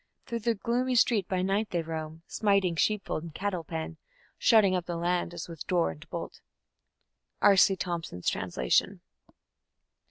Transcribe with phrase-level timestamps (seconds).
[0.25, 3.97] Through the gloomy street by night they roam, Smiting sheepfold and cattle pen,
[4.39, 6.41] Shutting up the land as with door and bolt.
[7.43, 7.75] _R.C.
[7.77, 9.01] Thompson's Translation.